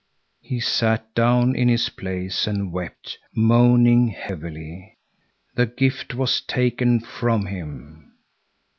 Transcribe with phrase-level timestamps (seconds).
[0.41, 4.97] He sat down in his place and wept, moaning heavily.
[5.53, 8.11] The gift was taken from him.